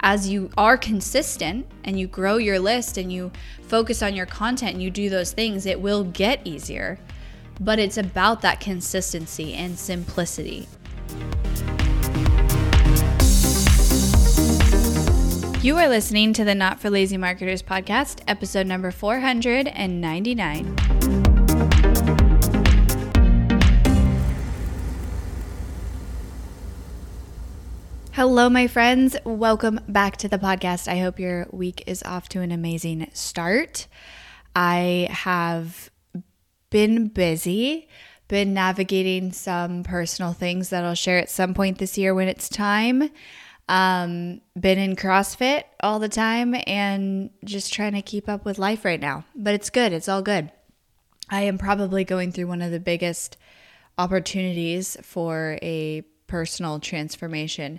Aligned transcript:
as 0.00 0.28
you 0.28 0.50
are 0.56 0.76
consistent 0.76 1.66
and 1.84 1.98
you 1.98 2.06
grow 2.06 2.36
your 2.36 2.58
list 2.58 2.96
and 2.96 3.12
you 3.12 3.32
focus 3.62 4.02
on 4.02 4.14
your 4.14 4.26
content 4.26 4.74
and 4.74 4.82
you 4.82 4.90
do 4.90 5.08
those 5.10 5.32
things, 5.32 5.66
it 5.66 5.80
will 5.80 6.04
get 6.04 6.46
easier. 6.46 6.98
But 7.60 7.78
it's 7.78 7.98
about 7.98 8.40
that 8.42 8.60
consistency 8.60 9.54
and 9.54 9.78
simplicity. 9.78 10.68
You 15.60 15.76
are 15.76 15.88
listening 15.88 16.32
to 16.34 16.44
the 16.44 16.54
Not 16.54 16.78
for 16.80 16.88
Lazy 16.88 17.16
Marketers 17.16 17.62
podcast, 17.62 18.20
episode 18.28 18.66
number 18.66 18.92
499. 18.92 20.76
Hello, 28.18 28.50
my 28.50 28.66
friends. 28.66 29.16
Welcome 29.24 29.78
back 29.86 30.16
to 30.16 30.28
the 30.28 30.40
podcast. 30.40 30.88
I 30.88 30.98
hope 30.98 31.20
your 31.20 31.46
week 31.52 31.84
is 31.86 32.02
off 32.02 32.28
to 32.30 32.40
an 32.40 32.50
amazing 32.50 33.08
start. 33.12 33.86
I 34.56 35.06
have 35.08 35.88
been 36.68 37.06
busy, 37.06 37.88
been 38.26 38.52
navigating 38.52 39.30
some 39.30 39.84
personal 39.84 40.32
things 40.32 40.70
that 40.70 40.82
I'll 40.82 40.96
share 40.96 41.18
at 41.18 41.30
some 41.30 41.54
point 41.54 41.78
this 41.78 41.96
year 41.96 42.12
when 42.12 42.26
it's 42.26 42.48
time. 42.48 43.08
Um, 43.68 44.40
been 44.58 44.80
in 44.80 44.96
CrossFit 44.96 45.62
all 45.78 46.00
the 46.00 46.08
time 46.08 46.56
and 46.66 47.30
just 47.44 47.72
trying 47.72 47.92
to 47.92 48.02
keep 48.02 48.28
up 48.28 48.44
with 48.44 48.58
life 48.58 48.84
right 48.84 49.00
now. 49.00 49.26
But 49.36 49.54
it's 49.54 49.70
good, 49.70 49.92
it's 49.92 50.08
all 50.08 50.22
good. 50.22 50.50
I 51.30 51.42
am 51.42 51.56
probably 51.56 52.02
going 52.02 52.32
through 52.32 52.48
one 52.48 52.62
of 52.62 52.72
the 52.72 52.80
biggest 52.80 53.36
opportunities 53.96 54.96
for 55.04 55.56
a 55.62 56.02
personal 56.26 56.80
transformation 56.80 57.78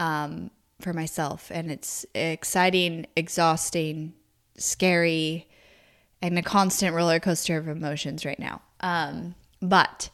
um, 0.00 0.50
for 0.80 0.92
myself. 0.92 1.52
And 1.54 1.70
it's 1.70 2.04
exciting, 2.14 3.06
exhausting, 3.14 4.14
scary, 4.56 5.46
and 6.20 6.36
a 6.38 6.42
constant 6.42 6.96
roller 6.96 7.20
coaster 7.20 7.58
of 7.58 7.68
emotions 7.68 8.24
right 8.24 8.38
now. 8.38 8.62
Um, 8.80 9.36
but 9.62 10.10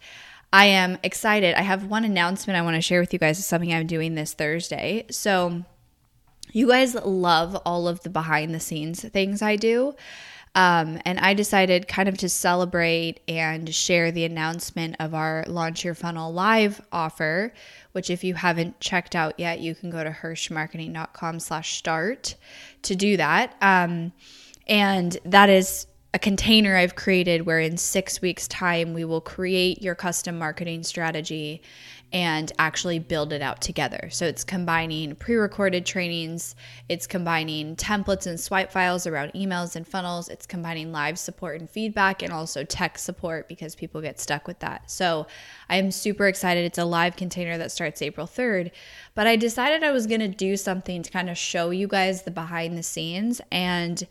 I 0.53 0.67
am 0.67 0.99
excited. 1.03 1.55
I 1.55 1.63
have 1.63 1.87
one 1.87 2.05
announcement 2.05 2.59
I 2.59 2.63
want 2.63 2.75
to 2.75 2.83
share 2.83 3.01
with 3.01 3.13
you 3.13 3.19
guys. 3.19 3.39
It's 3.39 3.47
something 3.47 3.73
I'm 3.73 3.87
doing 3.87 4.15
this 4.15 4.35
Thursday. 4.35 5.07
So, 5.11 5.65
you 6.53 6.69
guys 6.69 6.95
love 6.95 7.57
all 7.65 7.87
of 7.89 8.01
the 8.03 8.11
behind 8.11 8.55
the 8.55 8.61
scenes 8.61 9.05
things 9.05 9.43
I 9.43 9.57
do. 9.57 9.95
Um, 10.57 10.99
and 11.05 11.21
I 11.21 11.35
decided 11.35 11.87
kind 11.87 12.09
of 12.09 12.17
to 12.19 12.31
celebrate 12.31 13.21
and 13.29 13.73
share 13.73 14.11
the 14.11 14.25
announcement 14.25 14.97
of 14.99 15.15
our 15.15 15.45
Launch 15.47 15.85
Your 15.85 15.95
Funnel 15.95 16.33
Live 16.33 16.81
offer, 16.91 17.53
which 17.93 18.09
if 18.09 18.25
you 18.25 18.33
haven't 18.33 18.81
checked 18.81 19.15
out 19.15 19.39
yet, 19.39 19.61
you 19.61 19.75
can 19.75 19.91
go 19.91 20.03
to 20.03 20.11
hirshmarketing.com 20.11 21.41
slash 21.41 21.77
start 21.77 22.37
to 22.83 22.97
do 22.97 23.19
that. 23.19 23.55
Um, 23.61 24.13
and 24.67 25.19
that 25.27 25.51
is 25.51 25.87
a 26.15 26.19
container 26.19 26.75
I've 26.75 26.95
created 26.95 27.45
where 27.45 27.61
in 27.61 27.77
six 27.77 28.23
weeks' 28.23 28.49
time, 28.49 28.95
we 28.95 29.05
will 29.05 29.21
create 29.21 29.83
your 29.83 29.95
custom 29.95 30.39
marketing 30.39 30.85
strategy 30.85 31.61
and 32.13 32.53
actually 32.59 32.99
build 32.99 33.33
it 33.33 33.43
out 33.43 33.61
together. 33.61 34.09
So 34.11 34.27
it's 34.27 34.45
combining 34.45 35.15
pre 35.17 35.37
recorded 35.37 35.85
trainings, 35.85 36.55
it's 36.89 37.07
combining 37.07 37.77
templates 37.77 38.27
and 38.27 38.39
swipe 38.39 38.71
files 38.71 39.07
around 39.07 39.33
emails 39.33 39.77
and 39.77 39.87
funnels, 39.87 40.29
it's 40.29 40.47
combining 40.47 40.93
live 40.93 41.19
support 41.19 41.61
and 41.61 41.69
feedback, 41.69 42.23
and 42.23 42.33
also 42.33 42.65
tech 42.65 42.99
support 42.99 43.49
because 43.49 43.75
people 43.75 44.01
get 44.01 44.21
stuck 44.21 44.47
with 44.47 44.59
that. 44.61 44.91
So 44.91 45.27
I 45.69 45.77
am 45.77 45.91
super 45.91 46.29
excited. 46.29 46.65
It's 46.65 46.79
a 46.79 46.85
live 46.85 47.17
container 47.17 47.59
that 47.59 47.73
starts 47.73 48.01
April 48.03 48.27
3rd, 48.27 48.71
but 49.15 49.27
I 49.27 49.37
decided 49.37 49.83
I 49.83 49.91
was 49.91 50.07
going 50.07 50.21
to 50.21 50.29
do 50.29 50.57
something 50.57 51.03
to 51.03 51.11
kind 51.11 51.29
of 51.29 51.37
show 51.37 51.71
you 51.71 51.89
guys 51.89 52.23
the 52.23 52.31
behind 52.31 52.79
the 52.79 52.83
scenes 52.83 53.41
and 53.51 54.07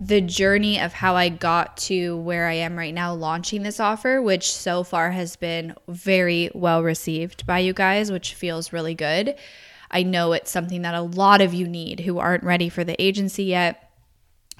the 0.00 0.20
journey 0.20 0.80
of 0.80 0.92
how 0.92 1.16
I 1.16 1.28
got 1.28 1.76
to 1.78 2.16
where 2.18 2.46
I 2.46 2.54
am 2.54 2.76
right 2.78 2.94
now 2.94 3.14
launching 3.14 3.62
this 3.62 3.80
offer, 3.80 4.22
which 4.22 4.52
so 4.52 4.84
far 4.84 5.10
has 5.10 5.36
been 5.36 5.74
very 5.88 6.50
well 6.54 6.82
received 6.82 7.46
by 7.46 7.58
you 7.58 7.72
guys, 7.72 8.12
which 8.12 8.34
feels 8.34 8.72
really 8.72 8.94
good. 8.94 9.34
I 9.90 10.04
know 10.04 10.32
it's 10.32 10.50
something 10.50 10.82
that 10.82 10.94
a 10.94 11.02
lot 11.02 11.40
of 11.40 11.54
you 11.54 11.66
need 11.66 12.00
who 12.00 12.18
aren't 12.18 12.44
ready 12.44 12.68
for 12.68 12.84
the 12.84 13.00
agency 13.02 13.44
yet. 13.44 13.84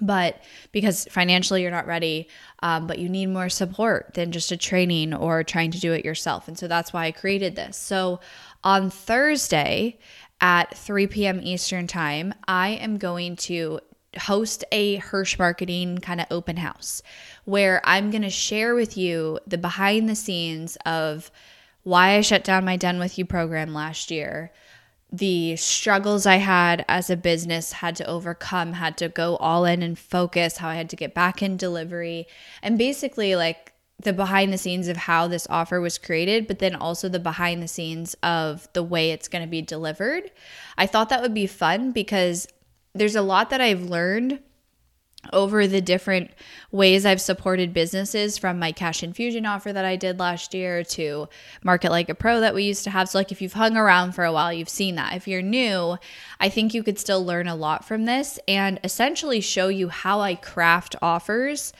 But 0.00 0.42
because 0.70 1.06
financially 1.10 1.62
you're 1.62 1.72
not 1.72 1.88
ready, 1.88 2.28
um, 2.62 2.86
but 2.86 3.00
you 3.00 3.08
need 3.08 3.26
more 3.26 3.48
support 3.48 4.14
than 4.14 4.30
just 4.30 4.52
a 4.52 4.56
training 4.56 5.12
or 5.12 5.42
trying 5.42 5.72
to 5.72 5.80
do 5.80 5.92
it 5.92 6.04
yourself. 6.04 6.46
And 6.46 6.56
so 6.56 6.68
that's 6.68 6.92
why 6.92 7.06
I 7.06 7.10
created 7.10 7.56
this. 7.56 7.76
So 7.76 8.20
on 8.62 8.90
Thursday 8.90 9.98
at 10.40 10.76
3 10.76 11.08
p.m. 11.08 11.40
Eastern 11.42 11.88
Time, 11.88 12.32
I 12.46 12.68
am 12.68 12.98
going 12.98 13.34
to 13.36 13.80
host 14.18 14.64
a 14.72 14.98
Hirsh 14.98 15.38
Marketing 15.38 15.98
kind 15.98 16.20
of 16.20 16.26
open 16.30 16.56
house 16.56 17.02
where 17.44 17.80
I'm 17.84 18.10
going 18.10 18.22
to 18.22 18.30
share 18.30 18.74
with 18.74 18.96
you 18.96 19.38
the 19.46 19.58
behind 19.58 20.08
the 20.08 20.14
scenes 20.14 20.76
of 20.84 21.30
why 21.82 22.16
I 22.16 22.20
shut 22.20 22.44
down 22.44 22.64
my 22.64 22.76
Done 22.76 22.98
With 22.98 23.18
You 23.18 23.24
program 23.24 23.72
last 23.72 24.10
year, 24.10 24.52
the 25.10 25.56
struggles 25.56 26.26
I 26.26 26.36
had 26.36 26.84
as 26.88 27.08
a 27.08 27.16
business 27.16 27.72
had 27.72 27.96
to 27.96 28.06
overcome, 28.06 28.74
had 28.74 28.98
to 28.98 29.08
go 29.08 29.36
all 29.36 29.64
in 29.64 29.82
and 29.82 29.98
focus, 29.98 30.58
how 30.58 30.68
I 30.68 30.74
had 30.74 30.90
to 30.90 30.96
get 30.96 31.14
back 31.14 31.42
in 31.42 31.56
delivery, 31.56 32.26
and 32.62 32.76
basically 32.76 33.34
like 33.34 33.72
the 34.00 34.12
behind 34.12 34.52
the 34.52 34.58
scenes 34.58 34.86
of 34.86 34.96
how 34.96 35.26
this 35.26 35.46
offer 35.50 35.80
was 35.80 35.98
created, 35.98 36.46
but 36.46 36.58
then 36.58 36.74
also 36.74 37.08
the 37.08 37.18
behind 37.18 37.62
the 37.62 37.68
scenes 37.68 38.14
of 38.22 38.68
the 38.72 38.82
way 38.82 39.10
it's 39.10 39.28
going 39.28 39.42
to 39.42 39.50
be 39.50 39.62
delivered. 39.62 40.30
I 40.76 40.86
thought 40.86 41.08
that 41.08 41.22
would 41.22 41.34
be 41.34 41.46
fun 41.46 41.92
because 41.92 42.46
there's 42.98 43.16
a 43.16 43.22
lot 43.22 43.50
that 43.50 43.60
I've 43.60 43.82
learned 43.82 44.40
over 45.32 45.66
the 45.66 45.80
different 45.80 46.30
ways 46.70 47.04
I've 47.04 47.20
supported 47.20 47.74
businesses 47.74 48.38
from 48.38 48.58
my 48.58 48.72
cash 48.72 49.02
infusion 49.02 49.46
offer 49.46 49.72
that 49.72 49.84
I 49.84 49.96
did 49.96 50.18
last 50.18 50.54
year 50.54 50.84
to 50.84 51.28
Market 51.64 51.90
Like 51.90 52.08
a 52.08 52.14
Pro 52.14 52.40
that 52.40 52.54
we 52.54 52.64
used 52.64 52.84
to 52.84 52.90
have. 52.90 53.08
So, 53.08 53.18
like, 53.18 53.32
if 53.32 53.42
you've 53.42 53.52
hung 53.54 53.76
around 53.76 54.12
for 54.12 54.24
a 54.24 54.32
while, 54.32 54.52
you've 54.52 54.68
seen 54.68 54.94
that. 54.94 55.16
If 55.16 55.26
you're 55.26 55.42
new, 55.42 55.98
I 56.40 56.48
think 56.48 56.72
you 56.72 56.82
could 56.82 56.98
still 56.98 57.24
learn 57.24 57.48
a 57.48 57.56
lot 57.56 57.84
from 57.84 58.04
this 58.04 58.38
and 58.46 58.78
essentially 58.84 59.40
show 59.40 59.68
you 59.68 59.88
how 59.88 60.20
I 60.20 60.34
craft 60.34 60.94
offers 61.02 61.72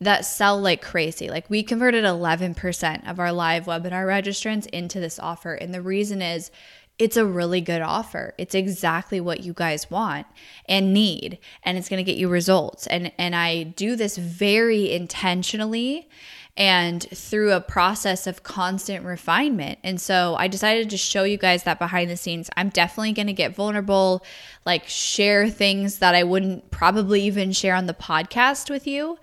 that 0.00 0.24
sell 0.24 0.60
like 0.60 0.82
crazy. 0.82 1.28
Like, 1.28 1.48
we 1.48 1.62
converted 1.62 2.04
11% 2.04 3.08
of 3.08 3.18
our 3.18 3.32
live 3.32 3.64
webinar 3.64 4.04
registrants 4.04 4.66
into 4.66 5.00
this 5.00 5.18
offer. 5.18 5.54
And 5.54 5.72
the 5.72 5.82
reason 5.82 6.20
is, 6.20 6.50
it's 6.98 7.16
a 7.16 7.24
really 7.24 7.60
good 7.60 7.82
offer. 7.82 8.34
It's 8.38 8.54
exactly 8.54 9.20
what 9.20 9.42
you 9.42 9.52
guys 9.52 9.90
want 9.90 10.26
and 10.68 10.92
need 10.92 11.38
and 11.64 11.76
it's 11.76 11.88
going 11.88 12.04
to 12.04 12.10
get 12.10 12.18
you 12.18 12.28
results. 12.28 12.86
And 12.86 13.12
and 13.18 13.34
I 13.34 13.64
do 13.64 13.96
this 13.96 14.16
very 14.16 14.92
intentionally 14.92 16.08
and 16.54 17.02
through 17.14 17.52
a 17.52 17.60
process 17.60 18.26
of 18.26 18.42
constant 18.42 19.04
refinement. 19.06 19.78
And 19.82 19.98
so 19.98 20.36
I 20.38 20.48
decided 20.48 20.90
to 20.90 20.98
show 20.98 21.24
you 21.24 21.38
guys 21.38 21.62
that 21.62 21.78
behind 21.78 22.10
the 22.10 22.16
scenes. 22.16 22.50
I'm 22.56 22.68
definitely 22.68 23.12
going 23.12 23.26
to 23.26 23.32
get 23.32 23.54
vulnerable, 23.54 24.22
like 24.66 24.86
share 24.86 25.48
things 25.48 25.98
that 25.98 26.14
I 26.14 26.24
wouldn't 26.24 26.70
probably 26.70 27.22
even 27.22 27.52
share 27.52 27.74
on 27.74 27.86
the 27.86 27.94
podcast 27.94 28.68
with 28.68 28.86
you 28.86 29.18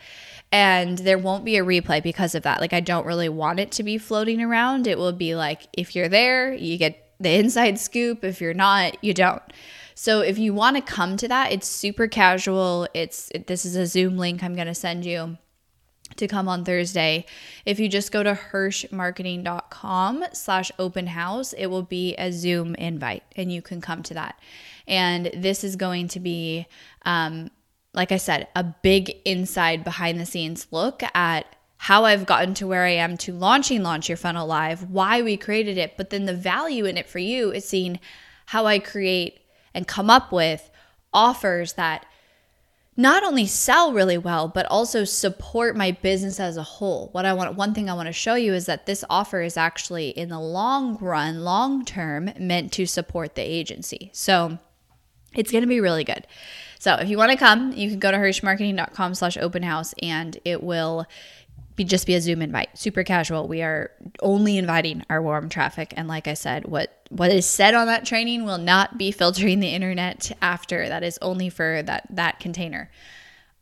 and 0.51 0.97
there 0.97 1.19
won't 1.19 1.45
be 1.45 1.57
a 1.57 1.63
replay 1.63 2.01
because 2.01 2.33
of 2.33 2.43
that. 2.43 2.59
Like, 2.59 2.73
I 2.73 2.79
don't 2.79 3.05
really 3.05 3.29
want 3.29 3.59
it 3.59 3.71
to 3.73 3.83
be 3.83 3.97
floating 3.97 4.41
around. 4.41 4.87
It 4.87 4.97
will 4.97 5.13
be 5.13 5.35
like, 5.35 5.67
if 5.73 5.95
you're 5.95 6.09
there, 6.09 6.53
you 6.53 6.77
get 6.77 7.08
the 7.19 7.35
inside 7.35 7.79
scoop. 7.79 8.23
If 8.23 8.41
you're 8.41 8.53
not, 8.53 9.03
you 9.03 9.13
don't. 9.13 9.43
So 9.95 10.21
if 10.21 10.37
you 10.37 10.53
want 10.53 10.77
to 10.77 10.81
come 10.81 11.17
to 11.17 11.27
that, 11.27 11.51
it's 11.51 11.67
super 11.67 12.07
casual. 12.07 12.87
It's 12.93 13.29
it, 13.35 13.47
this 13.47 13.65
is 13.65 13.75
a 13.75 13.85
Zoom 13.85 14.17
link 14.17 14.43
I'm 14.43 14.55
going 14.55 14.67
to 14.67 14.73
send 14.73 15.05
you 15.05 15.37
to 16.15 16.27
come 16.27 16.47
on 16.47 16.63
Thursday. 16.63 17.25
If 17.65 17.79
you 17.79 17.89
just 17.89 18.11
go 18.11 18.23
to 18.23 18.33
hirshmarketing.com 18.33 20.25
slash 20.33 20.71
open 20.79 21.07
house, 21.07 21.53
it 21.53 21.67
will 21.67 21.83
be 21.83 22.15
a 22.15 22.31
Zoom 22.31 22.75
invite 22.75 23.23
and 23.35 23.51
you 23.51 23.61
can 23.61 23.81
come 23.81 24.03
to 24.03 24.13
that. 24.15 24.39
And 24.87 25.31
this 25.35 25.63
is 25.63 25.75
going 25.75 26.07
to 26.09 26.19
be, 26.19 26.65
um, 27.05 27.51
like 27.93 28.11
I 28.11 28.17
said, 28.17 28.47
a 28.55 28.63
big 28.63 29.11
inside 29.25 29.83
behind 29.83 30.19
the 30.19 30.25
scenes 30.25 30.67
look 30.71 31.03
at 31.13 31.45
how 31.81 32.03
I've 32.03 32.25
gotten 32.25 32.53
to 32.55 32.67
where 32.67 32.83
I 32.83 32.91
am 32.91 33.15
to 33.19 33.31
launching 33.31 33.83
Launch 33.83 34.09
Your 34.09 34.17
Funnel 34.17 34.45
Live, 34.45 34.89
why 34.89 35.21
we 35.21 35.37
created 35.37 35.77
it, 35.77 35.95
but 35.95 36.09
then 36.09 36.25
the 36.25 36.33
value 36.33 36.83
in 36.83 36.97
it 36.97 37.07
for 37.07 37.19
you 37.19 37.53
is 37.53 37.63
seeing 37.63 38.01
how 38.47 38.65
I 38.65 38.79
create 38.79 39.39
and 39.73 39.87
come 39.87 40.09
up 40.09 40.33
with 40.33 40.69
offers 41.13 41.73
that 41.73 42.05
not 42.97 43.23
only 43.23 43.45
sell 43.45 43.93
really 43.93 44.17
well, 44.17 44.49
but 44.49 44.65
also 44.65 45.05
support 45.05 45.77
my 45.77 45.91
business 45.91 46.37
as 46.37 46.57
a 46.57 46.63
whole. 46.63 47.07
What 47.13 47.25
I 47.25 47.31
want, 47.31 47.55
one 47.55 47.73
thing 47.73 47.89
I 47.89 47.93
want 47.93 48.07
to 48.07 48.13
show 48.13 48.35
you 48.35 48.53
is 48.53 48.65
that 48.65 48.85
this 48.85 49.05
offer 49.09 49.41
is 49.41 49.55
actually 49.55 50.09
in 50.09 50.27
the 50.27 50.39
long 50.39 50.97
run, 50.97 51.45
long 51.45 51.85
term, 51.85 52.29
meant 52.37 52.73
to 52.73 52.85
support 52.85 53.35
the 53.35 53.41
agency. 53.41 54.09
So 54.11 54.59
it's 55.33 55.49
going 55.49 55.61
to 55.61 55.67
be 55.67 55.79
really 55.79 56.03
good. 56.03 56.27
So 56.77 56.95
if 56.95 57.07
you 57.07 57.17
want 57.17 57.31
to 57.31 57.37
come, 57.37 57.71
you 57.71 57.89
can 57.89 57.99
go 57.99 58.11
to 58.11 58.17
hirshmarketing.com 58.17 59.15
slash 59.15 59.37
open 59.37 59.63
house 59.63 59.93
and 60.01 60.37
it 60.43 60.61
will 60.61 61.05
be 61.79 61.85
just 61.85 62.05
be 62.05 62.13
a 62.13 62.19
Zoom 62.19 62.41
invite, 62.41 62.77
super 62.77 63.05
casual. 63.05 63.47
We 63.47 63.61
are 63.61 63.91
only 64.21 64.57
inviting 64.57 65.05
our 65.09 65.21
warm 65.21 65.47
traffic, 65.47 65.93
and 65.95 66.09
like 66.09 66.27
I 66.27 66.33
said, 66.33 66.65
what 66.65 66.93
what 67.07 67.31
is 67.31 67.45
said 67.45 67.73
on 67.73 67.87
that 67.87 68.05
training 68.05 68.43
will 68.43 68.57
not 68.57 68.97
be 68.97 69.11
filtering 69.11 69.61
the 69.61 69.69
internet 69.69 70.29
after. 70.41 70.89
That 70.89 71.03
is 71.03 71.17
only 71.21 71.49
for 71.49 71.81
that 71.83 72.05
that 72.09 72.41
container. 72.41 72.91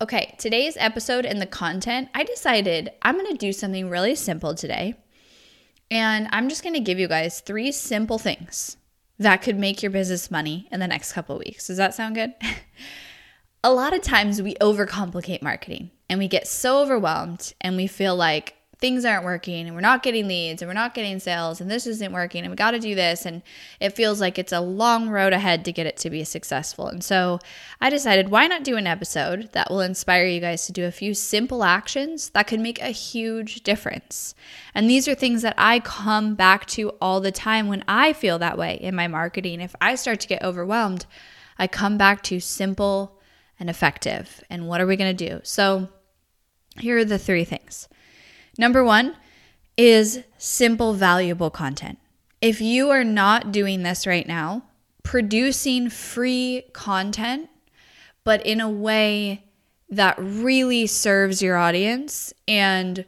Okay, 0.01 0.35
today's 0.39 0.75
episode 0.77 1.27
and 1.27 1.39
the 1.39 1.45
content, 1.45 2.09
I 2.15 2.23
decided 2.23 2.89
I'm 3.03 3.15
going 3.15 3.31
to 3.31 3.37
do 3.37 3.53
something 3.53 3.87
really 3.87 4.15
simple 4.15 4.55
today. 4.55 4.95
And 5.89 6.27
I'm 6.31 6.49
just 6.49 6.63
going 6.63 6.73
to 6.73 6.79
give 6.79 6.99
you 6.99 7.07
guys 7.07 7.39
three 7.39 7.71
simple 7.71 8.17
things 8.17 8.77
that 9.19 9.41
could 9.41 9.57
make 9.57 9.81
your 9.81 9.91
business 9.91 10.29
money 10.29 10.67
in 10.71 10.79
the 10.79 10.87
next 10.87 11.13
couple 11.13 11.37
weeks. 11.37 11.67
Does 11.67 11.77
that 11.77 11.93
sound 11.93 12.15
good? 12.15 12.33
a 13.63 13.71
lot 13.71 13.93
of 13.93 14.01
times 14.01 14.41
we 14.41 14.55
overcomplicate 14.55 15.41
marketing 15.41 15.91
and 16.09 16.19
we 16.19 16.27
get 16.27 16.47
so 16.47 16.81
overwhelmed 16.81 17.53
and 17.61 17.75
we 17.75 17.87
feel 17.87 18.15
like 18.15 18.57
things 18.79 19.05
aren't 19.05 19.25
working 19.25 19.65
and 19.65 19.73
we're 19.73 19.81
not 19.81 20.03
getting 20.03 20.27
leads 20.27 20.61
and 20.61 20.69
we're 20.69 20.73
not 20.73 20.93
getting 20.93 21.19
sales 21.19 21.59
and 21.59 21.69
this 21.69 21.87
isn't 21.87 22.13
working 22.13 22.43
and 22.43 22.51
we 22.51 22.55
got 22.55 22.71
to 22.71 22.79
do 22.79 22.93
this 22.93 23.25
and 23.25 23.41
it 23.79 23.89
feels 23.89 24.21
like 24.21 24.37
it's 24.37 24.51
a 24.51 24.59
long 24.59 25.09
road 25.09 25.33
ahead 25.33 25.65
to 25.65 25.71
get 25.71 25.87
it 25.87 25.97
to 25.97 26.11
be 26.11 26.23
successful. 26.23 26.87
And 26.87 27.03
so 27.03 27.39
I 27.81 27.89
decided 27.89 28.29
why 28.29 28.45
not 28.45 28.63
do 28.63 28.77
an 28.77 28.85
episode 28.85 29.49
that 29.53 29.71
will 29.71 29.81
inspire 29.81 30.27
you 30.27 30.39
guys 30.39 30.67
to 30.67 30.71
do 30.71 30.85
a 30.85 30.91
few 30.91 31.15
simple 31.15 31.63
actions 31.63 32.29
that 32.29 32.45
could 32.45 32.59
make 32.59 32.79
a 32.79 32.89
huge 32.89 33.63
difference. 33.63 34.35
And 34.75 34.87
these 34.87 35.07
are 35.07 35.15
things 35.15 35.41
that 35.41 35.55
I 35.57 35.79
come 35.79 36.35
back 36.35 36.67
to 36.67 36.89
all 37.01 37.19
the 37.19 37.31
time 37.31 37.67
when 37.67 37.83
I 37.87 38.13
feel 38.13 38.37
that 38.39 38.59
way 38.59 38.75
in 38.75 38.93
my 38.93 39.07
marketing. 39.07 39.59
If 39.59 39.75
I 39.81 39.95
start 39.95 40.19
to 40.19 40.27
get 40.27 40.43
overwhelmed, 40.43 41.07
I 41.57 41.65
come 41.65 41.97
back 41.97 42.21
to 42.23 42.39
simple 42.39 43.16
and 43.59 43.69
effective. 43.69 44.43
And 44.49 44.67
what 44.67 44.81
are 44.81 44.87
we 44.87 44.95
going 44.95 45.15
to 45.15 45.29
do? 45.29 45.39
So, 45.43 45.89
here 46.79 46.97
are 46.97 47.05
the 47.05 47.17
three 47.17 47.43
things. 47.43 47.87
Number 48.57 48.83
one 48.83 49.15
is 49.77 50.23
simple, 50.37 50.93
valuable 50.93 51.49
content. 51.49 51.99
If 52.41 52.61
you 52.61 52.89
are 52.89 53.03
not 53.03 53.51
doing 53.51 53.83
this 53.83 54.05
right 54.05 54.27
now, 54.27 54.63
producing 55.03 55.89
free 55.89 56.63
content, 56.73 57.49
but 58.23 58.45
in 58.45 58.59
a 58.59 58.69
way 58.69 59.45
that 59.89 60.15
really 60.19 60.85
serves 60.85 61.41
your 61.41 61.57
audience 61.57 62.33
and 62.47 63.05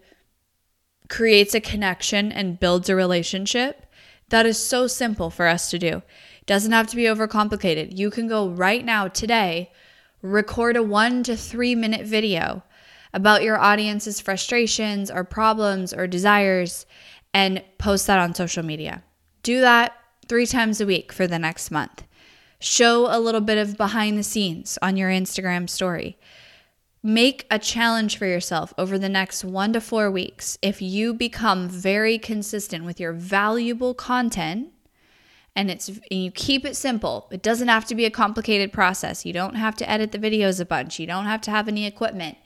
creates 1.10 1.54
a 1.54 1.62
connection 1.62 2.32
and 2.32 2.60
builds 2.60 2.90
a 2.90 2.96
relationship, 2.96 3.86
that 4.30 4.46
is 4.46 4.58
so 4.58 4.88
simple 4.88 5.30
for 5.30 5.48
us 5.48 5.70
to 5.72 5.80
do. 5.80 6.02
Doesn't 6.46 6.72
have 6.72 6.88
to 6.88 6.96
be 6.96 7.04
overcomplicated. 7.04 7.98
You 7.98 8.10
can 8.10 8.28
go 8.28 8.48
right 8.50 8.86
now, 8.86 9.08
today, 9.08 9.72
record 10.22 10.76
a 10.76 10.84
one 10.84 11.24
to 11.24 11.36
three 11.36 11.76
minute 11.76 12.06
video 12.06 12.64
about 13.14 13.44
your 13.44 13.60
audience's 13.60 14.20
frustrations 14.20 15.10
or 15.10 15.24
problems 15.24 15.94
or 15.94 16.08
desires 16.08 16.86
and 17.34 17.64
post 17.78 18.08
that 18.08 18.20
on 18.20 18.34
social 18.34 18.64
media. 18.64 19.04
Do 19.44 19.62
that 19.62 19.94
three 20.28 20.46
times 20.46 20.80
a 20.80 20.86
week 20.86 21.12
for 21.12 21.28
the 21.28 21.40
next 21.40 21.72
month. 21.72 22.04
Show 22.60 23.08
a 23.10 23.20
little 23.20 23.42
bit 23.42 23.58
of 23.58 23.78
behind 23.78 24.18
the 24.18 24.24
scenes 24.24 24.78
on 24.82 24.98
your 24.98 25.10
Instagram 25.10 25.70
story. 25.70 26.18
Make 27.02 27.48
a 27.50 27.58
challenge 27.58 28.18
for 28.18 28.26
yourself 28.26 28.74
over 28.78 29.00
the 29.00 29.08
next 29.08 29.46
one 29.46 29.72
to 29.74 29.80
four 29.80 30.12
weeks. 30.12 30.58
If 30.62 30.82
you 30.82 31.14
become 31.14 31.70
very 31.70 32.20
consistent 32.20 32.84
with 32.84 33.00
your 33.00 33.14
valuable 33.14 33.94
content, 33.94 34.74
and 35.60 35.70
it's 35.70 35.90
and 35.90 36.24
you 36.24 36.32
keep 36.32 36.64
it 36.64 36.78
simple. 36.78 37.28
It 37.32 37.42
doesn't 37.42 37.68
have 37.68 37.84
to 37.88 37.96
be 37.96 38.06
a 38.06 38.10
complicated 38.10 38.72
process. 38.72 39.26
You 39.26 39.34
don't 39.34 39.56
have 39.56 39.76
to 39.76 39.90
edit 39.90 40.14
the 40.14 40.18
videos 40.18 40.62
a 40.62 40.66
bunch. 40.66 41.00
You 41.00 41.06
don't 41.06 41.26
have 41.26 41.42
to 41.42 41.52
have 41.52 41.68
any 41.68 41.86
equipment. 41.86 42.38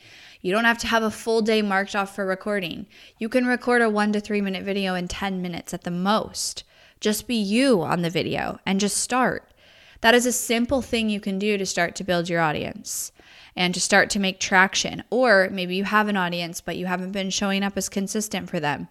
You 0.41 0.51
don't 0.51 0.65
have 0.65 0.79
to 0.79 0.87
have 0.87 1.03
a 1.03 1.11
full 1.11 1.43
day 1.43 1.61
marked 1.61 1.95
off 1.95 2.15
for 2.15 2.25
recording. 2.25 2.87
You 3.19 3.29
can 3.29 3.45
record 3.45 3.83
a 3.83 3.89
1 3.89 4.13
to 4.13 4.19
3 4.19 4.41
minute 4.41 4.63
video 4.63 4.95
in 4.95 5.07
10 5.07 5.43
minutes 5.43 5.75
at 5.75 5.83
the 5.83 5.91
most. 5.91 6.63
Just 6.99 7.27
be 7.27 7.35
you 7.35 7.83
on 7.83 8.01
the 8.01 8.09
video 8.09 8.57
and 8.65 8.79
just 8.79 8.97
start. 8.97 9.53
That 10.01 10.15
is 10.15 10.25
a 10.25 10.31
simple 10.31 10.81
thing 10.81 11.07
you 11.07 11.19
can 11.19 11.37
do 11.37 11.55
to 11.59 11.67
start 11.67 11.95
to 11.97 12.03
build 12.03 12.29
your 12.29 12.41
audience 12.41 13.11
and 13.55 13.75
to 13.75 13.79
start 13.79 14.09
to 14.09 14.19
make 14.19 14.39
traction. 14.39 15.03
Or 15.11 15.49
maybe 15.51 15.75
you 15.75 15.83
have 15.83 16.07
an 16.07 16.17
audience, 16.17 16.61
but 16.61 16.77
you 16.77 16.87
haven't 16.87 17.11
been 17.11 17.29
showing 17.29 17.61
up 17.61 17.77
as 17.77 17.89
consistent 17.89 18.49
for 18.49 18.59
them. 18.59 18.87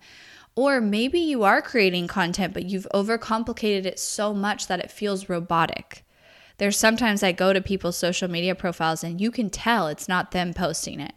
Or 0.54 0.80
maybe 0.80 1.18
you 1.18 1.44
are 1.44 1.62
creating 1.62 2.08
content, 2.08 2.52
but 2.52 2.66
you've 2.66 2.86
overcomplicated 2.94 3.86
it 3.86 3.98
so 3.98 4.34
much 4.34 4.66
that 4.66 4.80
it 4.80 4.90
feels 4.90 5.28
robotic. 5.28 6.04
There's 6.58 6.78
sometimes 6.78 7.22
I 7.22 7.32
go 7.32 7.52
to 7.52 7.60
people's 7.60 7.96
social 7.96 8.28
media 8.28 8.54
profiles 8.54 9.02
and 9.02 9.20
you 9.20 9.30
can 9.30 9.48
tell 9.48 9.88
it's 9.88 10.08
not 10.08 10.30
them 10.30 10.52
posting 10.52 11.00
it. 11.00 11.14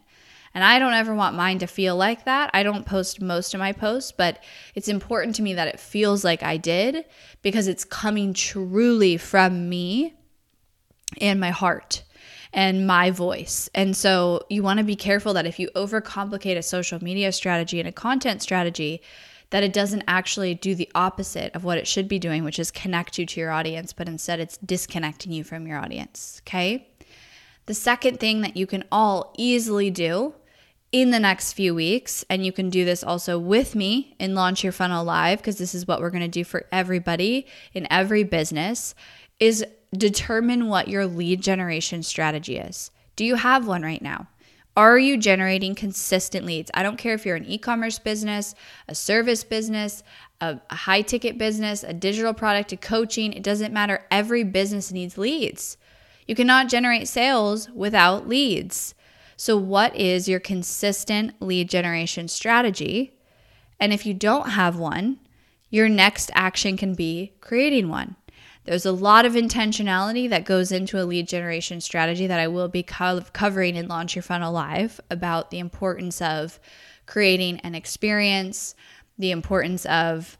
And 0.54 0.64
I 0.64 0.78
don't 0.78 0.94
ever 0.94 1.14
want 1.14 1.36
mine 1.36 1.58
to 1.58 1.66
feel 1.66 1.96
like 1.96 2.24
that. 2.24 2.48
I 2.54 2.62
don't 2.62 2.86
post 2.86 3.20
most 3.20 3.52
of 3.52 3.60
my 3.60 3.72
posts, 3.72 4.10
but 4.10 4.42
it's 4.74 4.88
important 4.88 5.36
to 5.36 5.42
me 5.42 5.52
that 5.52 5.68
it 5.68 5.78
feels 5.78 6.24
like 6.24 6.42
I 6.42 6.56
did 6.56 7.04
because 7.42 7.68
it's 7.68 7.84
coming 7.84 8.32
truly 8.32 9.18
from 9.18 9.68
me 9.68 10.14
and 11.20 11.38
my 11.38 11.50
heart 11.50 12.04
and 12.56 12.86
my 12.86 13.10
voice. 13.10 13.68
And 13.74 13.94
so 13.94 14.40
you 14.48 14.62
want 14.62 14.78
to 14.78 14.84
be 14.84 14.96
careful 14.96 15.34
that 15.34 15.46
if 15.46 15.58
you 15.58 15.68
overcomplicate 15.76 16.56
a 16.56 16.62
social 16.62 17.04
media 17.04 17.30
strategy 17.30 17.78
and 17.78 17.88
a 17.88 17.92
content 17.92 18.40
strategy, 18.42 19.02
that 19.50 19.62
it 19.62 19.74
doesn't 19.74 20.02
actually 20.08 20.54
do 20.54 20.74
the 20.74 20.90
opposite 20.94 21.54
of 21.54 21.62
what 21.62 21.78
it 21.78 21.86
should 21.86 22.08
be 22.08 22.18
doing, 22.18 22.42
which 22.42 22.58
is 22.58 22.70
connect 22.70 23.18
you 23.18 23.26
to 23.26 23.38
your 23.38 23.50
audience, 23.50 23.92
but 23.92 24.08
instead 24.08 24.40
it's 24.40 24.56
disconnecting 24.56 25.30
you 25.30 25.44
from 25.44 25.66
your 25.66 25.78
audience. 25.78 26.40
Okay. 26.44 26.88
The 27.66 27.74
second 27.74 28.18
thing 28.18 28.40
that 28.40 28.56
you 28.56 28.66
can 28.66 28.84
all 28.90 29.34
easily 29.36 29.90
do 29.90 30.34
in 30.92 31.10
the 31.10 31.20
next 31.20 31.52
few 31.52 31.74
weeks, 31.74 32.24
and 32.30 32.46
you 32.46 32.52
can 32.52 32.70
do 32.70 32.84
this 32.84 33.04
also 33.04 33.38
with 33.38 33.74
me 33.74 34.16
in 34.18 34.34
Launch 34.34 34.64
Your 34.64 34.72
Funnel 34.72 35.04
Live, 35.04 35.40
because 35.40 35.58
this 35.58 35.74
is 35.74 35.86
what 35.86 36.00
we're 36.00 36.10
going 36.10 36.22
to 36.22 36.28
do 36.28 36.44
for 36.44 36.64
everybody 36.72 37.46
in 37.74 37.86
every 37.90 38.24
business, 38.24 38.94
is 39.38 39.64
determine 39.96 40.68
what 40.68 40.88
your 40.88 41.06
lead 41.06 41.42
generation 41.42 42.02
strategy 42.02 42.56
is. 42.56 42.90
Do 43.16 43.24
you 43.24 43.36
have 43.36 43.66
one 43.66 43.82
right 43.82 44.02
now? 44.02 44.28
Are 44.76 44.98
you 44.98 45.16
generating 45.16 45.74
consistent 45.74 46.44
leads? 46.44 46.70
I 46.74 46.82
don't 46.82 46.98
care 46.98 47.14
if 47.14 47.24
you're 47.24 47.36
an 47.36 47.46
e 47.46 47.56
commerce 47.56 47.98
business, 47.98 48.54
a 48.88 48.94
service 48.94 49.42
business, 49.42 50.02
a, 50.40 50.60
high 50.70 51.00
ticket 51.00 51.38
business, 51.38 51.82
a 51.82 51.94
digital 51.94 52.34
product, 52.34 52.72
a 52.72 52.76
coaching, 52.76 53.32
it 53.32 53.42
doesn't 53.42 53.72
matter. 53.72 54.04
Every 54.10 54.44
business 54.44 54.92
needs 54.92 55.16
leads. 55.16 55.78
You 56.26 56.34
cannot 56.34 56.68
generate 56.68 57.08
sales 57.08 57.70
without 57.70 58.28
leads. 58.28 58.94
So, 59.38 59.56
what 59.56 59.96
is 59.96 60.28
your 60.28 60.40
consistent 60.40 61.40
lead 61.40 61.70
generation 61.70 62.28
strategy? 62.28 63.14
And 63.80 63.92
if 63.92 64.04
you 64.04 64.12
don't 64.14 64.50
have 64.50 64.78
one, 64.78 65.18
your 65.70 65.88
next 65.88 66.30
action 66.34 66.76
can 66.76 66.94
be 66.94 67.32
creating 67.40 67.88
one. 67.88 68.16
There's 68.66 68.84
a 68.84 68.92
lot 68.92 69.24
of 69.24 69.34
intentionality 69.34 70.28
that 70.28 70.44
goes 70.44 70.72
into 70.72 71.00
a 71.00 71.04
lead 71.04 71.28
generation 71.28 71.80
strategy 71.80 72.26
that 72.26 72.40
I 72.40 72.48
will 72.48 72.68
be 72.68 72.82
co- 72.82 73.22
covering 73.32 73.76
in 73.76 73.86
Launch 73.86 74.16
Your 74.16 74.24
Funnel 74.24 74.52
Live 74.52 75.00
about 75.08 75.52
the 75.52 75.60
importance 75.60 76.20
of 76.20 76.58
creating 77.06 77.60
an 77.60 77.76
experience, 77.76 78.74
the 79.18 79.30
importance 79.30 79.86
of 79.86 80.36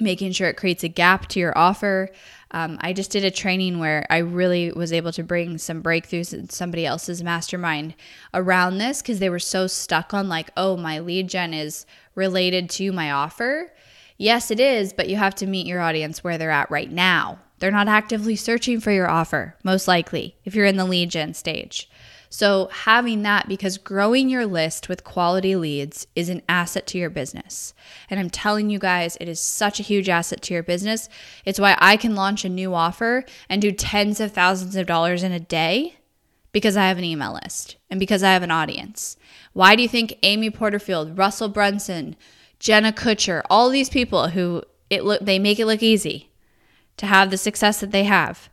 making 0.00 0.32
sure 0.32 0.48
it 0.48 0.56
creates 0.56 0.82
a 0.82 0.88
gap 0.88 1.28
to 1.28 1.38
your 1.38 1.56
offer. 1.56 2.10
Um, 2.50 2.76
I 2.80 2.92
just 2.92 3.12
did 3.12 3.24
a 3.24 3.30
training 3.30 3.78
where 3.78 4.04
I 4.10 4.18
really 4.18 4.72
was 4.72 4.92
able 4.92 5.12
to 5.12 5.22
bring 5.22 5.56
some 5.58 5.80
breakthroughs 5.80 6.34
in 6.34 6.50
somebody 6.50 6.84
else's 6.84 7.22
mastermind 7.22 7.94
around 8.32 8.78
this 8.78 9.00
because 9.00 9.20
they 9.20 9.30
were 9.30 9.38
so 9.38 9.68
stuck 9.68 10.12
on, 10.12 10.28
like, 10.28 10.50
oh, 10.56 10.76
my 10.76 10.98
lead 10.98 11.28
gen 11.28 11.54
is 11.54 11.86
related 12.16 12.68
to 12.70 12.90
my 12.90 13.12
offer. 13.12 13.72
Yes, 14.18 14.50
it 14.50 14.58
is, 14.58 14.92
but 14.92 15.08
you 15.08 15.16
have 15.16 15.34
to 15.36 15.46
meet 15.46 15.66
your 15.66 15.80
audience 15.80 16.24
where 16.24 16.38
they're 16.38 16.50
at 16.50 16.70
right 16.70 16.90
now. 16.90 17.38
They're 17.58 17.70
not 17.70 17.88
actively 17.88 18.36
searching 18.36 18.80
for 18.80 18.90
your 18.90 19.08
offer, 19.08 19.56
most 19.62 19.88
likely, 19.88 20.36
if 20.44 20.54
you're 20.54 20.66
in 20.66 20.76
the 20.76 20.84
lead 20.84 21.10
gen 21.10 21.34
stage. 21.34 21.88
So, 22.28 22.68
having 22.72 23.22
that 23.22 23.46
because 23.46 23.78
growing 23.78 24.28
your 24.28 24.44
list 24.44 24.88
with 24.88 25.04
quality 25.04 25.54
leads 25.54 26.08
is 26.16 26.28
an 26.28 26.42
asset 26.48 26.84
to 26.88 26.98
your 26.98 27.08
business. 27.08 27.74
And 28.10 28.18
I'm 28.18 28.28
telling 28.28 28.70
you 28.70 28.80
guys, 28.80 29.16
it 29.20 29.28
is 29.28 29.38
such 29.38 29.78
a 29.78 29.84
huge 29.84 30.08
asset 30.08 30.42
to 30.42 30.54
your 30.54 30.64
business. 30.64 31.08
It's 31.44 31.60
why 31.60 31.76
I 31.78 31.96
can 31.96 32.16
launch 32.16 32.44
a 32.44 32.48
new 32.48 32.74
offer 32.74 33.24
and 33.48 33.62
do 33.62 33.70
tens 33.70 34.18
of 34.18 34.32
thousands 34.32 34.74
of 34.74 34.88
dollars 34.88 35.22
in 35.22 35.30
a 35.30 35.38
day 35.38 35.94
because 36.50 36.76
I 36.76 36.88
have 36.88 36.98
an 36.98 37.04
email 37.04 37.38
list 37.44 37.76
and 37.88 38.00
because 38.00 38.24
I 38.24 38.32
have 38.32 38.42
an 38.42 38.50
audience. 38.50 39.16
Why 39.52 39.76
do 39.76 39.82
you 39.82 39.88
think 39.88 40.18
Amy 40.24 40.50
Porterfield, 40.50 41.16
Russell 41.16 41.48
Brunson, 41.48 42.16
Jenna 42.58 42.92
Kutcher, 42.92 43.42
all 43.48 43.70
these 43.70 43.88
people 43.88 44.28
who 44.30 44.64
it 44.90 45.04
look 45.04 45.20
they 45.24 45.38
make 45.38 45.60
it 45.60 45.66
look 45.66 45.84
easy 45.84 46.30
to 46.96 47.06
have 47.06 47.30
the 47.30 47.36
success 47.36 47.80
that 47.80 47.90
they 47.90 48.04
have. 48.04 48.48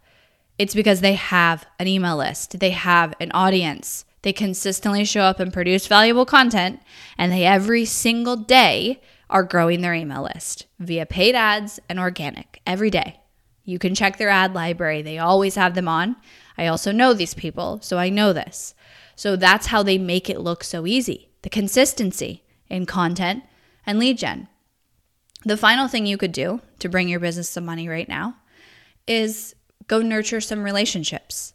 It's 0.57 0.75
because 0.75 1.01
they 1.01 1.13
have 1.13 1.65
an 1.79 1.87
email 1.87 2.17
list, 2.17 2.59
they 2.59 2.71
have 2.71 3.13
an 3.19 3.31
audience. 3.33 4.05
They 4.23 4.33
consistently 4.33 5.03
show 5.05 5.21
up 5.21 5.39
and 5.39 5.51
produce 5.51 5.87
valuable 5.87 6.25
content, 6.25 6.79
and 7.17 7.31
they 7.31 7.43
every 7.43 7.85
single 7.85 8.35
day 8.35 9.01
are 9.31 9.43
growing 9.43 9.81
their 9.81 9.95
email 9.95 10.23
list 10.23 10.67
via 10.77 11.05
paid 11.05 11.33
ads 11.33 11.79
and 11.89 11.99
organic 11.99 12.61
every 12.67 12.91
day. 12.91 13.19
You 13.63 13.79
can 13.79 13.95
check 13.95 14.17
their 14.17 14.29
ad 14.29 14.53
library, 14.53 15.01
they 15.01 15.17
always 15.17 15.55
have 15.55 15.73
them 15.73 15.87
on. 15.87 16.17
I 16.57 16.67
also 16.67 16.91
know 16.91 17.13
these 17.13 17.33
people, 17.33 17.79
so 17.81 17.97
I 17.97 18.09
know 18.09 18.33
this. 18.33 18.75
So 19.15 19.35
that's 19.35 19.67
how 19.67 19.81
they 19.81 19.97
make 19.97 20.29
it 20.29 20.41
look 20.41 20.63
so 20.63 20.85
easy 20.85 21.29
the 21.41 21.49
consistency 21.49 22.43
in 22.69 22.85
content 22.85 23.43
and 23.85 23.97
lead 23.97 24.17
gen. 24.17 24.47
The 25.43 25.57
final 25.57 25.87
thing 25.87 26.05
you 26.05 26.17
could 26.17 26.31
do 26.31 26.61
to 26.79 26.89
bring 26.89 27.09
your 27.09 27.19
business 27.19 27.49
some 27.49 27.65
money 27.65 27.89
right 27.89 28.07
now 28.07 28.35
is 29.07 29.55
go 29.87 30.01
nurture 30.01 30.39
some 30.39 30.63
relationships. 30.63 31.53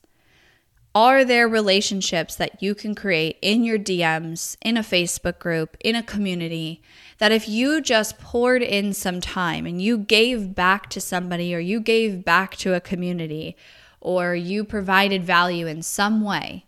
Are 0.95 1.25
there 1.25 1.47
relationships 1.47 2.37
that 2.37 2.62
you 2.62 2.75
can 2.75 2.95
create 2.95 3.38
in 3.43 3.64
your 3.64 3.78
DMs, 3.78 4.57
in 4.62 4.76
a 4.76 4.83
Facebook 4.83 5.38
group, 5.38 5.76
in 5.81 5.95
a 5.95 6.02
community 6.02 6.83
that 7.19 7.33
if 7.33 7.49
you 7.49 7.81
just 7.81 8.19
poured 8.19 8.62
in 8.62 8.93
some 8.93 9.21
time 9.21 9.66
and 9.66 9.81
you 9.81 9.99
gave 9.99 10.55
back 10.55 10.88
to 10.90 11.00
somebody 11.00 11.55
or 11.55 11.59
you 11.59 11.81
gave 11.81 12.25
back 12.25 12.57
to 12.57 12.75
a 12.75 12.81
community 12.81 13.57
or 14.00 14.35
you 14.35 14.64
provided 14.64 15.25
value 15.25 15.66
in 15.66 15.83
some 15.83 16.23
way, 16.23 16.66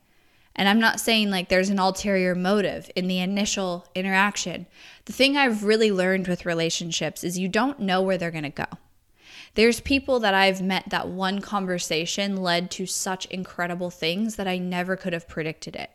and 0.59 0.69
I'm 0.69 0.81
not 0.81 0.99
saying 0.99 1.31
like 1.31 1.49
there's 1.49 1.71
an 1.71 1.79
ulterior 1.79 2.35
motive 2.35 2.91
in 2.97 3.07
the 3.07 3.21
initial 3.21 3.87
interaction. 3.95 4.67
The 5.05 5.13
thing 5.13 5.37
I've 5.37 5.63
really 5.63 5.93
learned 5.93 6.27
with 6.27 6.45
relationships 6.45 7.23
is 7.23 7.39
you 7.39 7.47
don't 7.47 7.79
know 7.79 8.03
where 8.03 8.19
they're 8.19 8.33
going 8.33 8.43
to 8.43 8.51
go. 8.51 8.67
There's 9.55 9.79
people 9.79 10.19
that 10.21 10.35
I've 10.35 10.61
met 10.61 10.91
that 10.91 11.09
one 11.09 11.41
conversation 11.41 12.37
led 12.37 12.73
to 12.73 12.87
such 12.87 13.27
incredible 13.27 13.91
things 13.91 14.35
that 14.35 14.49
I 14.49 14.59
never 14.59 14.97
could 14.97 15.13
have 15.13 15.29
predicted 15.29 15.77
it. 15.77 15.91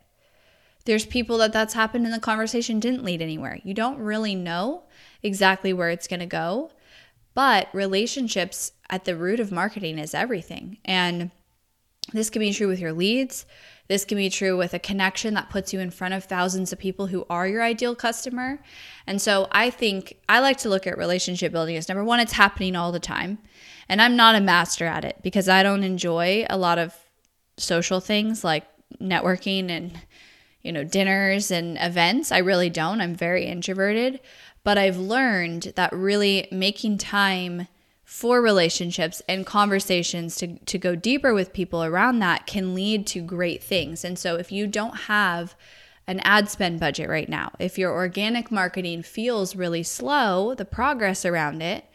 There's 0.85 1.05
people 1.05 1.37
that 1.39 1.51
that's 1.51 1.73
happened 1.73 2.05
and 2.05 2.13
the 2.13 2.19
conversation 2.19 2.79
didn't 2.79 3.03
lead 3.03 3.21
anywhere. 3.21 3.59
You 3.63 3.73
don't 3.73 3.99
really 3.99 4.33
know 4.33 4.83
exactly 5.21 5.73
where 5.73 5.89
it's 5.89 6.07
going 6.07 6.21
to 6.21 6.25
go, 6.25 6.71
but 7.33 7.67
relationships 7.73 8.71
at 8.89 9.03
the 9.03 9.17
root 9.17 9.41
of 9.41 9.51
marketing 9.51 9.99
is 9.99 10.13
everything. 10.13 10.77
And 10.85 11.31
this 12.11 12.29
can 12.29 12.39
be 12.39 12.53
true 12.53 12.67
with 12.67 12.79
your 12.79 12.93
leads. 12.93 13.45
This 13.87 14.05
can 14.05 14.17
be 14.17 14.29
true 14.29 14.57
with 14.57 14.73
a 14.73 14.79
connection 14.79 15.33
that 15.33 15.49
puts 15.49 15.73
you 15.73 15.79
in 15.79 15.91
front 15.91 16.13
of 16.13 16.23
thousands 16.23 16.71
of 16.71 16.79
people 16.79 17.07
who 17.07 17.25
are 17.29 17.47
your 17.47 17.61
ideal 17.61 17.95
customer. 17.95 18.59
And 19.05 19.21
so 19.21 19.47
I 19.51 19.69
think 19.69 20.17
I 20.29 20.39
like 20.39 20.57
to 20.59 20.69
look 20.69 20.87
at 20.87 20.97
relationship 20.97 21.51
building 21.51 21.75
as 21.75 21.89
number 21.89 22.03
one, 22.03 22.19
it's 22.19 22.33
happening 22.33 22.75
all 22.75 22.91
the 22.91 22.99
time. 22.99 23.39
And 23.89 24.01
I'm 24.01 24.15
not 24.15 24.35
a 24.35 24.41
master 24.41 24.85
at 24.85 25.03
it 25.05 25.17
because 25.21 25.49
I 25.49 25.63
don't 25.63 25.83
enjoy 25.83 26.45
a 26.49 26.57
lot 26.57 26.79
of 26.79 26.95
social 27.57 27.99
things 27.99 28.43
like 28.43 28.65
networking 28.99 29.69
and 29.69 29.99
you 30.61 30.71
know 30.71 30.83
dinners 30.83 31.51
and 31.51 31.77
events. 31.79 32.31
I 32.31 32.39
really 32.39 32.69
don't. 32.69 33.01
I'm 33.01 33.15
very 33.15 33.45
introverted, 33.45 34.19
but 34.63 34.77
I've 34.77 34.97
learned 34.97 35.73
that 35.75 35.91
really 35.91 36.47
making 36.51 36.97
time 36.97 37.67
for 38.13 38.43
relationships 38.43 39.23
and 39.27 39.43
conversations 39.43 40.35
to, 40.35 40.55
to 40.65 40.77
go 40.77 40.93
deeper 40.95 41.33
with 41.33 41.51
people 41.51 41.83
around 41.83 42.19
that 42.19 42.45
can 42.45 42.75
lead 42.75 43.07
to 43.07 43.19
great 43.19 43.63
things. 43.63 44.05
And 44.05 44.19
so 44.19 44.35
if 44.35 44.51
you 44.51 44.67
don't 44.67 44.95
have 44.95 45.55
an 46.05 46.19
ad 46.19 46.47
spend 46.47 46.79
budget 46.79 47.09
right 47.09 47.27
now, 47.27 47.51
if 47.57 47.79
your 47.79 47.91
organic 47.91 48.51
marketing 48.51 49.01
feels 49.01 49.55
really 49.55 49.81
slow, 49.81 50.53
the 50.53 50.63
progress 50.63 51.25
around 51.25 51.63
it, 51.63 51.85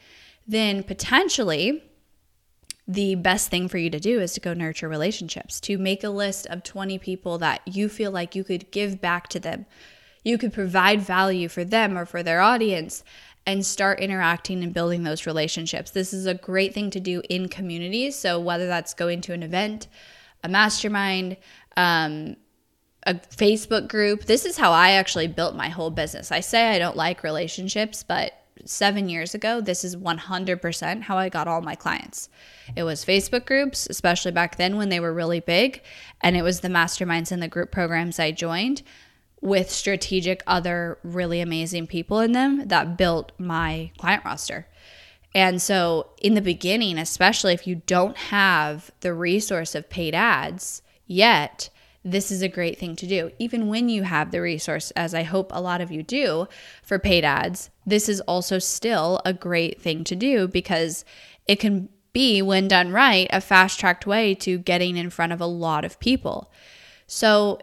then 0.45 0.83
potentially 0.83 1.85
the 2.89 3.15
best 3.15 3.49
thing 3.49 3.69
for 3.69 3.79
you 3.79 3.89
to 3.89 4.01
do 4.01 4.21
is 4.21 4.33
to 4.33 4.41
go 4.41 4.53
nurture 4.53 4.89
relationships, 4.89 5.61
to 5.61 5.79
make 5.79 6.03
a 6.03 6.11
list 6.11 6.49
of 6.49 6.65
20 6.65 6.99
people 6.99 7.39
that 7.39 7.61
you 7.65 7.89
feel 7.89 8.11
like 8.11 8.35
you 8.35 8.43
could 8.43 8.73
give 8.73 9.01
back 9.01 9.29
to 9.29 9.39
them. 9.39 9.67
You 10.25 10.37
could 10.37 10.53
provide 10.53 11.01
value 11.01 11.49
for 11.49 11.63
them 11.63 11.97
or 11.97 12.05
for 12.05 12.25
their 12.25 12.41
audience 12.41 13.05
and 13.49 13.65
start 13.65 13.99
interacting 13.99 14.63
and 14.63 14.75
building 14.75 15.05
those 15.05 15.25
relationships. 15.25 15.91
This 15.91 16.13
is 16.13 16.27
a 16.27 16.35
great 16.35 16.75
thing 16.75 16.91
to 16.91 17.01
do 17.01 17.23
in 17.31 17.49
communities. 17.49 18.15
So, 18.15 18.39
whether 18.39 18.67
that's 18.67 18.93
going 18.93 19.23
to 19.23 19.33
an 19.33 19.43
event, 19.43 19.89
a 20.45 20.51
mastermind, 20.51 21.39
um, 21.75 22.37
a 23.05 23.15
Facebook 23.15 23.89
group, 23.89 24.27
this 24.27 24.45
is 24.45 24.59
how 24.59 24.73
I 24.73 24.91
actually 24.91 25.29
built 25.29 25.57
my 25.57 25.71
whole 25.71 25.91
business. 25.91 26.31
I 26.31 26.41
say 26.41 26.69
I 26.69 26.79
don't 26.79 26.95
like 26.95 27.23
relationships, 27.23 28.03
but 28.03 28.35
seven 28.67 29.09
years 29.09 29.35
ago, 29.35 29.63
this 29.63 29.83
is 29.83 29.97
100% 29.97 31.03
how 31.03 31.17
I 31.17 31.31
got 31.31 31.49
all 31.49 31.63
my 31.63 31.75
clients. 31.75 32.29
It 32.77 32.83
was 32.83 33.03
Facebook 33.03 33.47
groups, 33.47 33.87
especially 33.89 34.33
back 34.33 34.57
then 34.57 34.77
when 34.77 34.91
they 34.91 35.01
were 35.01 35.15
really 35.15 35.41
big, 35.41 35.83
and 36.21 36.37
it 36.37 36.43
was 36.43 36.61
the 36.61 36.69
masterminds 36.69 37.33
and 37.33 37.43
the 37.43 37.49
group 37.49 37.73
programs 37.73 38.19
I 38.19 38.31
joined 38.31 38.83
with 39.41 39.71
strategic 39.71 40.43
other 40.47 40.99
really 41.03 41.41
amazing 41.41 41.87
people 41.87 42.21
in 42.21 42.33
them 42.33 42.69
that 42.69 42.97
built 42.97 43.33
my 43.39 43.91
client 43.99 44.25
roster. 44.25 44.67
And 45.35 45.61
so, 45.61 46.11
in 46.21 46.35
the 46.35 46.41
beginning, 46.41 46.99
especially 46.99 47.53
if 47.53 47.67
you 47.67 47.77
don't 47.87 48.17
have 48.17 48.91
the 49.01 49.13
resource 49.15 49.75
of 49.75 49.91
paid 49.91 50.15
ads 50.15 50.83
yet, 51.07 51.71
this 52.05 52.31
is 52.31 52.43
a 52.43 52.49
great 52.49 52.79
thing 52.79 52.97
to 52.97 53.07
do. 53.07 53.31
Even 53.39 53.69
when 53.69 53.89
you 53.89 54.05
have 54.05 54.31
the 54.31 54.41
resource, 54.41 54.91
as 54.93 55.15
I 55.15 55.23
hope 55.25 55.51
a 55.53 55.61
lot 55.61 55.81
of 55.81 55.91
you 55.91 56.03
do 56.03 56.49
for 56.83 56.99
paid 56.99 57.25
ads, 57.25 57.71
this 57.87 58.09
is 58.09 58.21
also 58.23 58.59
still 58.59 59.21
a 59.25 59.33
great 59.33 59.81
thing 59.81 60.05
to 60.05 60.17
do 60.17 60.49
because 60.49 61.05
it 61.47 61.57
can 61.57 61.89
be, 62.13 62.41
when 62.41 62.67
done 62.67 62.91
right, 62.93 63.29
a 63.31 63.41
fast 63.41 63.79
tracked 63.79 64.07
way 64.07 64.35
to 64.37 64.59
getting 64.59 64.97
in 64.97 65.11
front 65.11 65.33
of 65.33 65.41
a 65.41 65.47
lot 65.47 65.85
of 65.85 66.01
people. 66.01 66.51
So, 67.07 67.59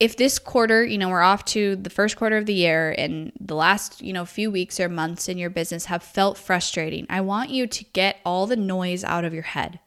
if 0.00 0.16
this 0.16 0.38
quarter, 0.38 0.84
you 0.84 0.96
know, 0.96 1.08
we're 1.08 1.22
off 1.22 1.44
to 1.46 1.74
the 1.74 1.90
first 1.90 2.16
quarter 2.16 2.36
of 2.36 2.46
the 2.46 2.54
year 2.54 2.94
and 2.96 3.32
the 3.40 3.56
last, 3.56 4.00
you 4.00 4.12
know, 4.12 4.24
few 4.24 4.50
weeks 4.50 4.78
or 4.78 4.88
months 4.88 5.28
in 5.28 5.38
your 5.38 5.50
business 5.50 5.86
have 5.86 6.02
felt 6.02 6.38
frustrating, 6.38 7.06
I 7.10 7.20
want 7.20 7.50
you 7.50 7.66
to 7.66 7.84
get 7.84 8.18
all 8.24 8.46
the 8.46 8.56
noise 8.56 9.02
out 9.02 9.24
of 9.24 9.34
your 9.34 9.42
head. 9.42 9.80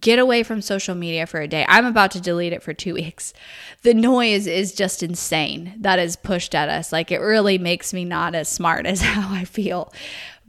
Get 0.00 0.18
away 0.18 0.42
from 0.42 0.60
social 0.60 0.94
media 0.94 1.26
for 1.26 1.40
a 1.40 1.48
day. 1.48 1.64
I'm 1.68 1.86
about 1.86 2.10
to 2.12 2.20
delete 2.20 2.52
it 2.52 2.62
for 2.62 2.72
two 2.72 2.94
weeks. 3.02 3.34
The 3.82 3.94
noise 3.94 4.46
is 4.46 4.74
just 4.74 5.02
insane 5.02 5.74
that 5.78 5.98
is 5.98 6.16
pushed 6.16 6.54
at 6.54 6.70
us. 6.70 6.90
Like 6.90 7.10
it 7.10 7.18
really 7.18 7.58
makes 7.58 7.92
me 7.92 8.06
not 8.06 8.34
as 8.34 8.48
smart 8.48 8.86
as 8.86 9.00
how 9.02 9.34
I 9.34 9.44
feel. 9.44 9.92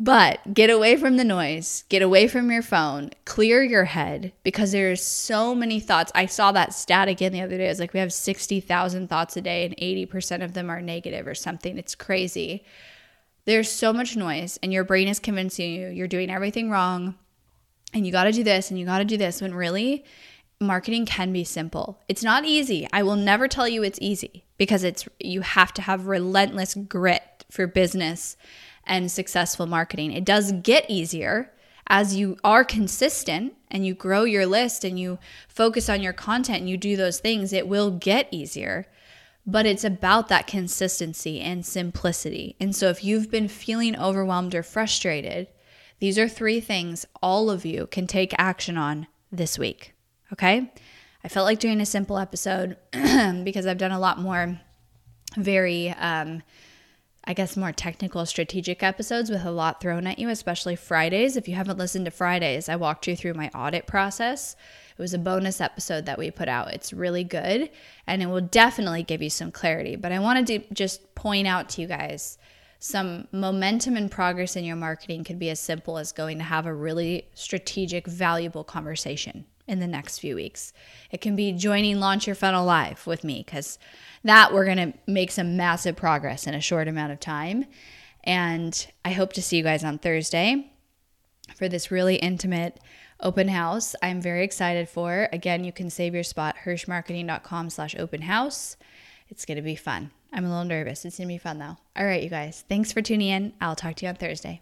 But 0.02 0.54
get 0.54 0.70
away 0.70 0.96
from 0.96 1.18
the 1.18 1.26
noise, 1.26 1.84
get 1.90 2.02
away 2.02 2.30
from 2.30 2.50
your 2.50 2.62
phone, 2.62 3.12
clear 3.26 3.62
your 3.62 3.84
head 3.84 4.32
because 4.44 4.72
there's 4.72 5.04
so 5.04 5.54
many 5.54 5.82
thoughts. 5.82 6.10
I 6.16 6.26
saw 6.26 6.54
that 6.54 6.74
stat 6.74 7.10
again 7.10 7.34
the 7.34 7.42
other 7.42 7.58
day. 7.58 7.68
It's 7.68 7.82
like 7.82 7.92
we 7.92 8.00
have 8.00 8.14
60,000 8.14 9.10
thoughts 9.10 9.36
a 9.36 9.42
day 9.42 9.66
and 9.66 9.76
80% 9.76 10.42
of 10.42 10.54
them 10.54 10.70
are 10.70 10.82
negative 10.82 11.28
or 11.28 11.36
something. 11.36 11.78
It's 11.78 11.96
crazy. 11.96 12.64
There's 13.44 13.70
so 13.70 13.92
much 13.92 14.16
noise, 14.16 14.60
and 14.62 14.72
your 14.72 14.84
brain 14.84 15.08
is 15.08 15.20
convincing 15.20 15.74
you 15.74 15.88
you're 15.90 16.08
doing 16.08 16.30
everything 16.30 16.70
wrong 16.70 17.16
and 17.94 18.06
you 18.06 18.12
got 18.12 18.26
to 18.26 18.32
do 18.32 18.44
this 18.44 18.70
and 18.70 18.80
you 18.80 18.86
got 18.86 19.00
to 19.00 19.06
do 19.06 19.18
this 19.18 19.42
when 19.42 19.54
really 19.54 20.06
marketing 20.62 21.06
can 21.06 21.34
be 21.34 21.44
simple. 21.44 22.00
It's 22.08 22.24
not 22.24 22.46
easy. 22.46 22.88
I 22.94 23.04
will 23.04 23.16
never 23.16 23.48
tell 23.48 23.68
you 23.68 23.84
it's 23.84 24.00
easy 24.02 24.46
because 24.58 24.84
it's 24.84 25.10
you 25.20 25.42
have 25.42 25.74
to 25.74 25.82
have 25.82 26.08
relentless 26.08 26.76
grit 26.76 27.46
for 27.50 27.66
business 27.68 28.38
and 28.90 29.10
successful 29.10 29.66
marketing. 29.66 30.12
It 30.12 30.26
does 30.26 30.52
get 30.52 30.86
easier 30.90 31.52
as 31.90 32.16
you 32.16 32.38
are 32.44 32.64
consistent 32.64 33.54
and 33.72 33.86
you 33.86 33.94
grow 33.94 34.24
your 34.24 34.46
list 34.46 34.84
and 34.84 35.00
you 35.00 35.18
focus 35.48 35.90
on 35.90 36.02
your 36.02 36.14
content 36.14 36.60
and 36.60 36.70
you 36.70 36.78
do 36.78 36.96
those 36.96 37.20
things, 37.20 37.52
it 37.52 37.68
will 37.68 37.92
get 37.92 38.28
easier. 38.32 38.86
But 39.46 39.66
it's 39.66 39.84
about 39.84 40.28
that 40.28 40.46
consistency 40.46 41.40
and 41.40 41.66
simplicity. 41.66 42.56
And 42.60 42.76
so 42.76 42.90
if 42.90 43.04
you've 43.04 43.32
been 43.32 43.48
feeling 43.48 43.98
overwhelmed 43.98 44.54
or 44.54 44.62
frustrated, 44.62 45.48
these 46.00 46.20
are 46.20 46.30
three 46.30 46.60
things 46.60 47.06
all 47.22 47.50
of 47.50 47.66
you 47.66 47.88
can 47.88 48.06
take 48.06 48.34
action 48.38 48.78
on 48.78 49.08
this 49.32 49.58
week. 49.58 49.94
Okay? 50.32 50.72
I 51.24 51.28
felt 51.28 51.46
like 51.46 51.60
doing 51.60 51.82
a 51.82 51.86
simple 51.86 52.20
episode 52.20 52.78
because 52.92 53.66
I've 53.66 53.78
done 53.80 53.92
a 53.92 54.00
lot 54.00 54.20
more 54.20 54.60
very 55.36 55.90
um, 55.90 56.44
I 57.30 57.34
guess, 57.34 57.56
more 57.56 57.72
technical, 57.72 58.26
strategic 58.26 58.82
episodes 58.82 59.30
with 59.30 59.46
a 59.46 59.52
lot 59.52 59.80
thrown 59.80 60.08
at 60.08 60.18
you, 60.18 60.30
especially 60.30 60.76
Fridays. 60.76 61.38
If 61.38 61.48
you 61.48 61.54
haven't 61.54 61.78
listened 61.78 62.06
to 62.06 62.12
Fridays, 62.12 62.68
I 62.68 62.76
walked 62.76 63.06
you 63.06 63.16
through 63.16 63.36
my 63.36 63.50
audit 63.50 63.86
process. 63.86 64.56
It 64.98 65.00
was 65.00 65.14
a 65.14 65.20
bonus 65.20 65.62
episode 65.62 66.08
that 66.08 66.18
we 66.18 66.32
put 66.32 66.50
out. 66.50 66.74
It's 66.74 66.92
really 66.92 67.24
good 67.24 67.70
and 68.08 68.24
it 68.24 68.26
will 68.26 68.42
definitely 68.42 69.04
give 69.04 69.22
you 69.22 69.30
some 69.30 69.52
clarity. 69.52 69.96
But 69.96 70.12
I 70.12 70.18
wanted 70.18 70.48
to 70.48 70.74
just 70.74 71.14
point 71.14 71.46
out 71.46 71.70
to 71.70 71.82
you 71.82 71.88
guys 71.88 72.40
some 72.80 73.28
momentum 73.32 73.96
and 73.96 74.10
progress 74.10 74.56
in 74.56 74.64
your 74.66 74.76
marketing 74.76 75.24
could 75.24 75.38
be 75.38 75.52
as 75.52 75.60
simple 75.60 76.00
as 76.00 76.12
going 76.12 76.40
to 76.40 76.44
have 76.44 76.66
a 76.66 76.74
really 76.74 77.30
strategic, 77.36 78.08
valuable 78.08 78.64
conversation 78.64 79.46
in 79.70 79.80
the 79.80 79.88
next 79.88 80.20
few 80.20 80.36
weeks. 80.36 80.74
It 81.12 81.22
can 81.22 81.36
be 81.36 81.52
joining 81.54 82.00
Launch 82.00 82.28
Your 82.28 82.36
Funnel 82.36 82.66
Live 82.66 83.06
with 83.08 83.24
me 83.24 83.44
because 83.46 83.78
that 84.24 84.52
we're 84.52 84.66
going 84.66 84.92
to 84.92 84.98
make 85.08 85.32
some 85.32 85.56
massive 85.56 85.96
progress 85.96 86.48
in 86.48 86.54
a 86.54 86.62
short 86.62 86.88
amount 86.88 87.12
of 87.12 87.20
time. 87.20 87.66
And 88.24 88.88
I 89.06 89.12
hope 89.12 89.34
to 89.34 89.42
see 89.42 89.58
you 89.58 89.64
guys 89.64 89.84
on 89.84 90.00
Thursday 90.00 90.72
for 91.56 91.70
this 91.70 91.92
really 91.92 92.16
intimate 92.16 92.80
open 93.22 93.50
house 93.50 93.96
I'm 94.02 94.22
very 94.22 94.44
excited 94.44 94.90
for. 94.90 95.30
Again, 95.32 95.64
you 95.64 95.72
can 95.72 95.90
save 95.90 96.14
your 96.14 96.24
spot, 96.24 96.56
hirshmarketing.com 96.66 97.70
slash 97.70 97.96
open 97.98 98.24
house. 98.24 98.78
It's 99.30 99.46
going 99.46 99.58
to 99.58 99.62
be 99.62 99.76
fun. 99.76 100.12
I'm 100.34 100.46
a 100.46 100.50
little 100.50 100.66
nervous. 100.66 101.06
It's 101.06 101.18
going 101.18 101.28
to 101.28 101.34
be 101.34 101.38
fun 101.38 101.60
though. 101.60 101.78
All 101.96 102.06
right, 102.06 102.24
you 102.24 102.30
guys. 102.30 102.66
Thanks 102.68 102.92
for 102.92 103.02
tuning 103.02 103.30
in. 103.30 103.54
I'll 103.62 103.76
talk 103.76 103.96
to 103.96 104.06
you 104.06 104.10
on 104.10 104.16
Thursday. 104.16 104.62